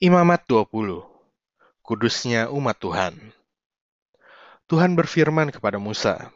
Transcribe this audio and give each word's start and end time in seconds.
Imamat 0.00 0.48
20 0.48 1.04
Kudusnya 1.84 2.48
umat 2.48 2.80
Tuhan 2.80 3.36
Tuhan 4.64 4.96
berfirman 4.96 5.52
kepada 5.52 5.76
Musa, 5.76 6.32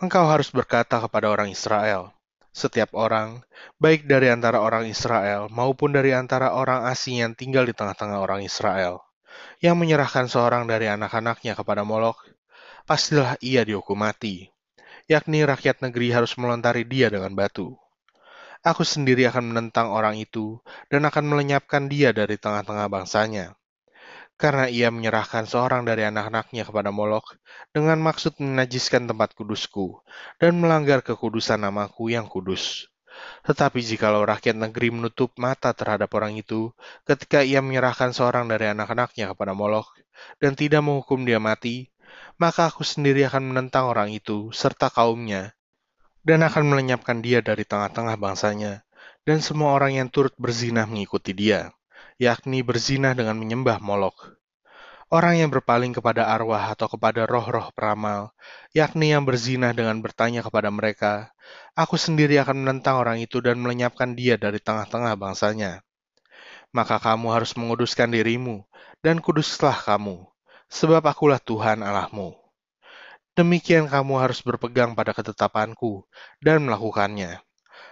Engkau 0.00 0.24
harus 0.24 0.48
berkata 0.48 0.96
kepada 0.96 1.28
orang 1.28 1.52
Israel, 1.52 2.16
setiap 2.48 2.96
orang, 2.96 3.44
baik 3.76 4.08
dari 4.08 4.32
antara 4.32 4.56
orang 4.64 4.88
Israel 4.88 5.52
maupun 5.52 5.92
dari 5.92 6.16
antara 6.16 6.56
orang 6.56 6.88
asing 6.88 7.20
yang 7.20 7.36
tinggal 7.36 7.68
di 7.68 7.76
tengah-tengah 7.76 8.16
orang 8.16 8.40
Israel, 8.40 9.04
yang 9.60 9.76
menyerahkan 9.76 10.32
seorang 10.32 10.64
dari 10.64 10.88
anak-anaknya 10.88 11.52
kepada 11.52 11.84
Molok, 11.84 12.24
pastilah 12.88 13.36
ia 13.44 13.68
dihukum 13.68 14.00
mati, 14.00 14.48
yakni 15.12 15.44
rakyat 15.44 15.84
negeri 15.84 16.08
harus 16.08 16.32
melontari 16.40 16.88
dia 16.88 17.12
dengan 17.12 17.36
batu. 17.36 17.81
Aku 18.62 18.86
sendiri 18.86 19.26
akan 19.26 19.50
menentang 19.50 19.90
orang 19.90 20.14
itu 20.14 20.62
dan 20.86 21.02
akan 21.02 21.34
melenyapkan 21.34 21.90
dia 21.90 22.14
dari 22.14 22.38
tengah-tengah 22.38 22.86
bangsanya. 22.86 23.58
Karena 24.38 24.70
ia 24.70 24.86
menyerahkan 24.94 25.50
seorang 25.50 25.82
dari 25.82 26.06
anak-anaknya 26.06 26.62
kepada 26.70 26.94
Molok 26.94 27.42
dengan 27.74 27.98
maksud 27.98 28.38
menajiskan 28.38 29.10
tempat 29.10 29.34
kudusku 29.34 29.98
dan 30.38 30.62
melanggar 30.62 31.02
kekudusan 31.02 31.58
namaku 31.58 32.14
yang 32.14 32.30
kudus. 32.30 32.86
Tetapi 33.42 33.82
jikalau 33.82 34.22
rakyat 34.22 34.54
negeri 34.54 34.94
menutup 34.94 35.34
mata 35.42 35.74
terhadap 35.74 36.14
orang 36.14 36.38
itu 36.38 36.70
ketika 37.02 37.42
ia 37.42 37.58
menyerahkan 37.58 38.14
seorang 38.14 38.46
dari 38.46 38.70
anak-anaknya 38.70 39.34
kepada 39.34 39.58
Molok 39.58 39.90
dan 40.38 40.54
tidak 40.54 40.86
menghukum 40.86 41.26
dia 41.26 41.42
mati, 41.42 41.90
maka 42.38 42.70
aku 42.70 42.86
sendiri 42.86 43.26
akan 43.26 43.50
menentang 43.50 43.90
orang 43.90 44.14
itu 44.14 44.54
serta 44.54 44.86
kaumnya 44.86 45.50
dan 46.22 46.46
akan 46.46 46.70
melenyapkan 46.70 47.18
dia 47.18 47.42
dari 47.42 47.66
tengah-tengah 47.66 48.14
bangsanya, 48.14 48.86
dan 49.26 49.42
semua 49.42 49.74
orang 49.74 49.98
yang 49.98 50.08
turut 50.10 50.34
berzinah 50.38 50.86
mengikuti 50.86 51.34
dia, 51.34 51.74
yakni 52.18 52.62
berzinah 52.62 53.14
dengan 53.14 53.38
menyembah 53.38 53.82
Molok. 53.82 54.38
Orang 55.12 55.36
yang 55.36 55.52
berpaling 55.52 55.92
kepada 55.92 56.24
arwah 56.24 56.72
atau 56.72 56.88
kepada 56.88 57.28
roh-roh 57.28 57.68
peramal, 57.76 58.32
yakni 58.72 59.12
yang 59.12 59.28
berzinah 59.28 59.76
dengan 59.76 60.00
bertanya 60.00 60.40
kepada 60.40 60.72
mereka, 60.72 61.36
aku 61.76 62.00
sendiri 62.00 62.40
akan 62.40 62.64
menentang 62.64 62.96
orang 62.96 63.20
itu 63.20 63.44
dan 63.44 63.60
melenyapkan 63.60 64.16
dia 64.16 64.40
dari 64.40 64.56
tengah-tengah 64.56 65.12
bangsanya. 65.20 65.84
Maka 66.72 66.96
kamu 66.96 67.28
harus 67.28 67.52
menguduskan 67.52 68.08
dirimu, 68.08 68.64
dan 69.04 69.20
kuduslah 69.20 69.76
kamu, 69.84 70.24
sebab 70.72 71.04
akulah 71.04 71.36
Tuhan 71.36 71.84
Allahmu. 71.84 72.41
Demikian 73.32 73.88
kamu 73.88 74.20
harus 74.20 74.44
berpegang 74.44 74.92
pada 74.92 75.16
ketetapanku 75.16 76.04
dan 76.44 76.60
melakukannya. 76.68 77.40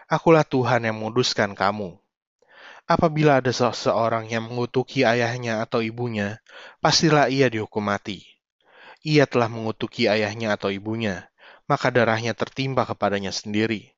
Akulah 0.05 0.45
Tuhan 0.45 0.85
yang 0.85 1.01
menguduskan 1.01 1.57
kamu. 1.57 1.97
Apabila 2.85 3.41
ada 3.41 3.49
seseorang 3.49 4.29
yang 4.29 4.53
mengutuki 4.53 5.01
ayahnya 5.01 5.65
atau 5.65 5.81
ibunya, 5.81 6.45
pastilah 6.85 7.33
ia 7.33 7.49
dihukum 7.49 7.81
mati. 7.81 8.21
Ia 9.01 9.25
telah 9.25 9.49
mengutuki 9.49 10.13
ayahnya 10.13 10.61
atau 10.61 10.69
ibunya, 10.69 11.33
maka 11.65 11.89
darahnya 11.89 12.37
tertimpa 12.37 12.85
kepadanya 12.85 13.33
sendiri. 13.33 13.97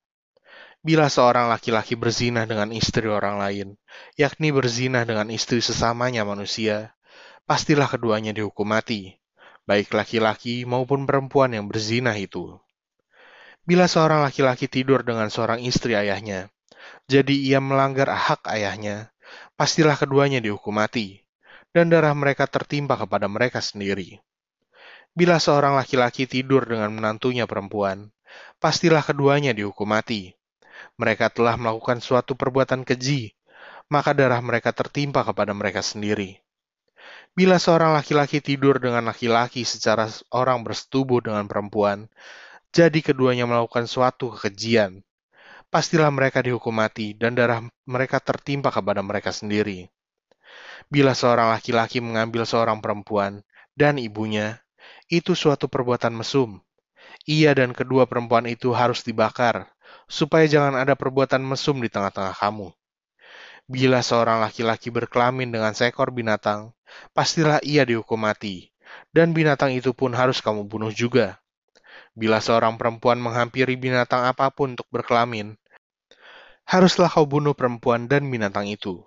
Bila 0.78 1.10
seorang 1.10 1.50
laki-laki 1.50 1.98
berzinah 1.98 2.46
dengan 2.46 2.70
istri 2.70 3.10
orang 3.10 3.42
lain, 3.42 3.68
yakni 4.14 4.54
berzinah 4.54 5.02
dengan 5.02 5.26
istri 5.26 5.58
sesamanya 5.58 6.22
manusia, 6.22 6.94
pastilah 7.50 7.90
keduanya 7.90 8.30
dihukum 8.30 8.70
mati 8.70 9.18
baik 9.64 9.94
laki-laki 9.94 10.66
maupun 10.66 11.06
perempuan 11.06 11.54
yang 11.54 11.70
berzinah 11.70 12.14
itu. 12.18 12.58
Bila 13.62 13.86
seorang 13.86 14.26
laki-laki 14.26 14.66
tidur 14.66 15.06
dengan 15.06 15.30
seorang 15.30 15.62
istri 15.62 15.94
ayahnya, 15.94 16.50
jadi 17.06 17.30
ia 17.30 17.62
melanggar 17.62 18.10
hak 18.10 18.50
ayahnya, 18.50 19.14
pastilah 19.54 19.94
keduanya 19.94 20.42
dihukum 20.42 20.74
mati, 20.74 21.22
dan 21.70 21.86
darah 21.86 22.10
mereka 22.10 22.50
tertimpa 22.50 22.98
kepada 22.98 23.30
mereka 23.30 23.62
sendiri. 23.62 24.18
Bila 25.14 25.38
seorang 25.38 25.78
laki-laki 25.78 26.26
tidur 26.26 26.66
dengan 26.66 26.90
menantunya 26.90 27.46
perempuan, 27.46 28.10
pastilah 28.58 29.04
keduanya 29.06 29.54
dihukum 29.54 29.86
mati. 29.86 30.34
Mereka 30.98 31.30
telah 31.30 31.54
melakukan 31.54 32.02
suatu 32.02 32.34
perbuatan 32.34 32.82
keji, 32.82 33.38
maka 33.86 34.10
darah 34.10 34.42
mereka 34.42 34.74
tertimpa 34.74 35.22
kepada 35.22 35.54
mereka 35.54 35.86
sendiri. 35.86 36.41
Bila 37.32 37.56
seorang 37.56 37.96
laki-laki 37.96 38.44
tidur 38.44 38.76
dengan 38.76 39.08
laki-laki 39.08 39.64
secara 39.64 40.04
orang 40.36 40.60
bersetubuh 40.60 41.24
dengan 41.24 41.48
perempuan, 41.48 42.12
jadi 42.76 43.00
keduanya 43.00 43.48
melakukan 43.48 43.88
suatu 43.88 44.28
kekejian, 44.36 45.00
pastilah 45.72 46.12
mereka 46.12 46.44
dihukum 46.44 46.76
mati 46.76 47.16
dan 47.16 47.32
darah 47.32 47.64
mereka 47.88 48.20
tertimpa 48.20 48.68
kepada 48.68 49.00
mereka 49.00 49.32
sendiri. 49.32 49.88
Bila 50.92 51.16
seorang 51.16 51.56
laki-laki 51.56 52.04
mengambil 52.04 52.44
seorang 52.44 52.84
perempuan 52.84 53.40
dan 53.72 53.96
ibunya, 53.96 54.60
itu 55.08 55.32
suatu 55.32 55.72
perbuatan 55.72 56.12
mesum. 56.12 56.60
Ia 57.24 57.56
dan 57.56 57.72
kedua 57.72 58.04
perempuan 58.04 58.44
itu 58.44 58.76
harus 58.76 59.00
dibakar, 59.00 59.72
supaya 60.04 60.44
jangan 60.44 60.76
ada 60.76 60.92
perbuatan 60.92 61.40
mesum 61.40 61.80
di 61.80 61.88
tengah-tengah 61.88 62.36
kamu. 62.36 62.76
Bila 63.72 64.04
seorang 64.04 64.44
laki-laki 64.44 64.92
berkelamin 64.92 65.48
dengan 65.48 65.72
seekor 65.72 66.12
binatang, 66.12 66.76
pastilah 67.16 67.56
ia 67.64 67.88
dihukum 67.88 68.20
mati, 68.20 68.68
dan 69.16 69.32
binatang 69.32 69.72
itu 69.72 69.96
pun 69.96 70.12
harus 70.12 70.44
kamu 70.44 70.68
bunuh 70.68 70.92
juga. 70.92 71.40
Bila 72.12 72.36
seorang 72.44 72.76
perempuan 72.76 73.16
menghampiri 73.16 73.80
binatang 73.80 74.28
apa 74.28 74.52
pun 74.52 74.76
untuk 74.76 74.84
berkelamin, 74.92 75.56
haruslah 76.68 77.08
kau 77.08 77.24
bunuh 77.24 77.56
perempuan 77.56 78.04
dan 78.12 78.28
binatang 78.28 78.68
itu. 78.68 79.00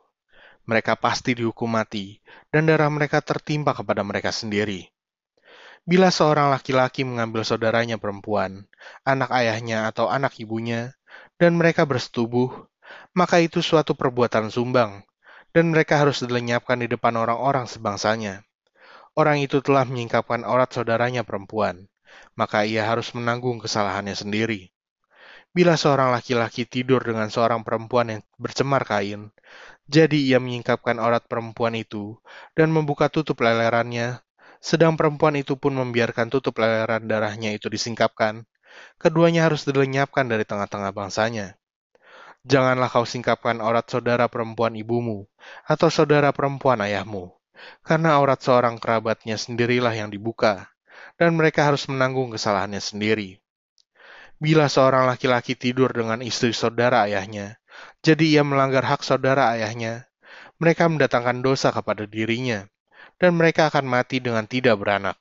Mereka 0.66 0.98
pasti 0.98 1.38
dihukum 1.38 1.70
mati, 1.70 2.18
dan 2.50 2.66
darah 2.66 2.90
mereka 2.90 3.22
tertimpa 3.22 3.78
kepada 3.78 4.02
mereka 4.02 4.34
sendiri. 4.34 4.90
Bila 5.86 6.10
seorang 6.10 6.50
laki-laki 6.50 7.06
mengambil 7.06 7.46
saudaranya 7.46 8.02
perempuan, 8.02 8.66
anak 9.06 9.30
ayahnya 9.30 9.86
atau 9.94 10.10
anak 10.10 10.42
ibunya, 10.42 10.98
dan 11.38 11.54
mereka 11.54 11.86
bersetubuh, 11.86 12.66
maka 13.16 13.40
itu 13.40 13.64
suatu 13.64 13.96
perbuatan 13.96 14.52
sumbang, 14.52 15.04
dan 15.56 15.72
mereka 15.72 16.02
harus 16.02 16.20
dilenyapkan 16.20 16.82
di 16.84 16.92
depan 16.92 17.16
orang-orang 17.16 17.66
sebangsanya. 17.66 18.44
Orang 19.16 19.40
itu 19.40 19.64
telah 19.64 19.88
menyingkapkan 19.88 20.44
aurat 20.44 20.68
saudaranya 20.76 21.24
perempuan, 21.24 21.88
maka 22.36 22.68
ia 22.68 22.84
harus 22.84 23.16
menanggung 23.16 23.64
kesalahannya 23.64 24.12
sendiri. 24.12 24.76
Bila 25.56 25.80
seorang 25.80 26.12
laki-laki 26.12 26.68
tidur 26.68 27.00
dengan 27.00 27.32
seorang 27.32 27.64
perempuan 27.64 28.12
yang 28.12 28.22
bercemar 28.36 28.84
kain, 28.84 29.32
jadi 29.88 30.20
ia 30.20 30.40
menyingkapkan 30.44 31.00
aurat 31.00 31.24
perempuan 31.32 31.80
itu 31.80 32.20
dan 32.60 32.76
membuka 32.76 33.08
tutup 33.08 33.40
lelerannya, 33.40 34.20
sedang 34.60 35.00
perempuan 35.00 35.40
itu 35.40 35.56
pun 35.56 35.72
membiarkan 35.80 36.28
tutup 36.28 36.60
leleran 36.60 37.08
darahnya 37.08 37.56
itu 37.56 37.72
disingkapkan, 37.72 38.44
keduanya 39.00 39.48
harus 39.48 39.64
dilenyapkan 39.64 40.28
dari 40.28 40.44
tengah-tengah 40.44 40.92
bangsanya. 40.92 41.56
Janganlah 42.46 42.94
kau 42.94 43.10
singkapkan 43.10 43.58
aurat 43.58 43.90
saudara 43.90 44.30
perempuan 44.30 44.78
ibumu, 44.78 45.26
atau 45.66 45.90
saudara 45.90 46.30
perempuan 46.30 46.78
ayahmu, 46.78 47.34
karena 47.82 48.14
aurat 48.22 48.38
seorang 48.38 48.78
kerabatnya 48.78 49.34
sendirilah 49.34 49.90
yang 49.98 50.14
dibuka, 50.14 50.70
dan 51.18 51.34
mereka 51.34 51.66
harus 51.66 51.90
menanggung 51.90 52.30
kesalahannya 52.30 52.78
sendiri. 52.78 53.42
Bila 54.38 54.70
seorang 54.70 55.10
laki-laki 55.10 55.58
tidur 55.58 55.90
dengan 55.90 56.22
istri 56.22 56.54
saudara 56.54 57.10
ayahnya, 57.10 57.58
jadi 58.06 58.38
ia 58.38 58.44
melanggar 58.46 58.86
hak 58.86 59.02
saudara 59.02 59.50
ayahnya, 59.58 60.06
mereka 60.62 60.86
mendatangkan 60.86 61.42
dosa 61.42 61.74
kepada 61.74 62.06
dirinya, 62.06 62.70
dan 63.18 63.34
mereka 63.34 63.74
akan 63.74 63.90
mati 63.90 64.22
dengan 64.22 64.46
tidak 64.46 64.78
beranak. 64.78 65.18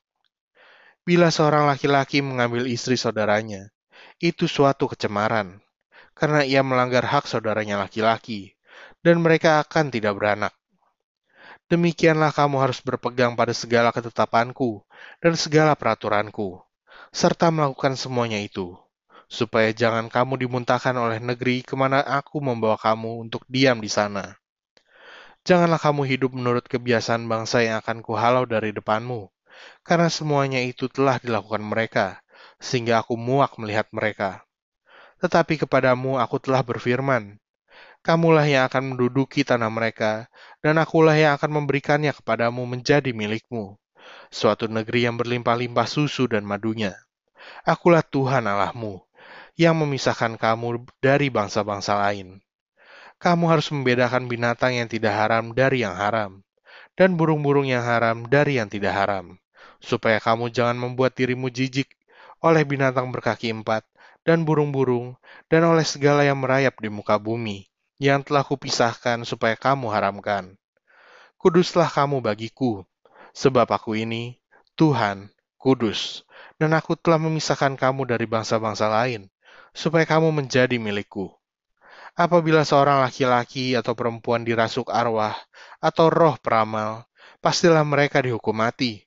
Bila 1.08 1.32
seorang 1.32 1.72
laki-laki 1.72 2.20
mengambil 2.20 2.68
istri 2.68 3.00
saudaranya, 3.00 3.72
itu 4.20 4.44
suatu 4.44 4.92
kecemaran, 4.92 5.63
karena 6.14 6.46
ia 6.46 6.62
melanggar 6.62 7.02
hak 7.02 7.26
saudaranya 7.26 7.76
laki-laki, 7.78 8.54
dan 9.02 9.20
mereka 9.20 9.60
akan 9.60 9.90
tidak 9.90 10.14
beranak. 10.16 10.54
Demikianlah 11.68 12.30
kamu 12.30 12.60
harus 12.60 12.78
berpegang 12.80 13.34
pada 13.34 13.50
segala 13.50 13.90
ketetapanku 13.90 14.84
dan 15.18 15.34
segala 15.34 15.74
peraturanku, 15.74 16.62
serta 17.10 17.50
melakukan 17.50 17.98
semuanya 17.98 18.38
itu, 18.38 18.78
supaya 19.26 19.74
jangan 19.74 20.06
kamu 20.12 20.46
dimuntahkan 20.46 20.94
oleh 20.94 21.18
negeri 21.18 21.66
ke 21.66 21.74
mana 21.74 22.04
aku 22.04 22.38
membawa 22.38 22.78
kamu 22.78 23.26
untuk 23.26 23.42
diam 23.50 23.80
di 23.80 23.90
sana. 23.90 24.38
Janganlah 25.44 25.76
kamu 25.76 26.08
hidup 26.08 26.32
menurut 26.32 26.64
kebiasaan 26.64 27.28
bangsa 27.28 27.60
yang 27.60 27.80
akan 27.84 28.00
kuhalau 28.00 28.48
dari 28.48 28.72
depanmu, 28.72 29.28
karena 29.84 30.08
semuanya 30.08 30.60
itu 30.64 30.88
telah 30.88 31.20
dilakukan 31.20 31.60
mereka, 31.60 32.24
sehingga 32.56 33.04
aku 33.04 33.16
muak 33.20 33.60
melihat 33.60 33.88
mereka. 33.92 34.44
Tetapi 35.24 35.56
kepadamu 35.64 36.20
aku 36.20 36.36
telah 36.36 36.60
berfirman, 36.60 37.40
Kamulah 38.04 38.44
yang 38.44 38.68
akan 38.68 38.92
menduduki 38.92 39.40
tanah 39.40 39.72
mereka, 39.72 40.28
dan 40.60 40.76
akulah 40.76 41.16
yang 41.16 41.40
akan 41.40 41.64
memberikannya 41.64 42.12
kepadamu 42.12 42.68
menjadi 42.68 43.16
milikmu, 43.16 43.80
suatu 44.28 44.68
negeri 44.68 45.08
yang 45.08 45.16
berlimpah-limpah 45.16 45.88
susu 45.88 46.28
dan 46.28 46.44
madunya. 46.44 46.92
Akulah 47.64 48.04
Tuhan 48.04 48.44
Allahmu, 48.44 49.00
yang 49.56 49.72
memisahkan 49.80 50.36
kamu 50.36 50.84
dari 51.00 51.32
bangsa-bangsa 51.32 51.96
lain. 52.04 52.44
Kamu 53.16 53.48
harus 53.48 53.72
membedakan 53.72 54.28
binatang 54.28 54.76
yang 54.76 54.92
tidak 54.92 55.16
haram 55.16 55.56
dari 55.56 55.88
yang 55.88 55.96
haram, 55.96 56.44
dan 57.00 57.16
burung-burung 57.16 57.64
yang 57.64 57.80
haram 57.80 58.28
dari 58.28 58.60
yang 58.60 58.68
tidak 58.68 58.92
haram, 58.92 59.40
supaya 59.80 60.20
kamu 60.20 60.52
jangan 60.52 60.76
membuat 60.76 61.16
dirimu 61.16 61.48
jijik 61.48 61.88
oleh 62.44 62.68
binatang 62.68 63.08
berkaki 63.08 63.48
empat, 63.48 63.88
dan 64.24 64.48
burung-burung, 64.48 65.14
dan 65.52 65.68
oleh 65.68 65.84
segala 65.84 66.24
yang 66.24 66.40
merayap 66.40 66.80
di 66.80 66.88
muka 66.88 67.20
bumi, 67.20 67.68
yang 68.00 68.24
telah 68.24 68.42
kupisahkan 68.42 69.22
supaya 69.22 69.54
kamu 69.54 69.92
haramkan. 69.92 70.56
Kuduslah 71.36 71.92
kamu 71.92 72.24
bagiku, 72.24 72.88
sebab 73.36 73.68
aku 73.68 74.00
ini, 74.00 74.40
Tuhan, 74.74 75.28
kudus, 75.60 76.24
dan 76.56 76.72
aku 76.72 76.96
telah 76.96 77.20
memisahkan 77.20 77.76
kamu 77.76 78.08
dari 78.08 78.24
bangsa-bangsa 78.24 78.88
lain, 78.88 79.28
supaya 79.76 80.08
kamu 80.08 80.32
menjadi 80.32 80.80
milikku. 80.80 81.28
Apabila 82.14 82.62
seorang 82.62 83.02
laki-laki 83.02 83.74
atau 83.74 83.92
perempuan 83.92 84.46
dirasuk 84.46 84.88
arwah 84.88 85.34
atau 85.82 86.08
roh 86.08 86.38
peramal, 86.38 87.04
pastilah 87.42 87.82
mereka 87.82 88.22
dihukum 88.22 88.54
mati, 88.54 89.02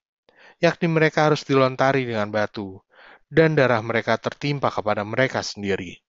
yakni 0.59 0.91
mereka 0.91 1.31
harus 1.31 1.47
dilontari 1.47 2.03
dengan 2.03 2.27
batu, 2.27 2.83
dan 3.27 3.53
darah 3.59 3.83
mereka 3.83 4.15
tertimpa 4.17 4.71
kepada 4.71 5.03
mereka 5.03 5.43
sendiri. 5.43 6.06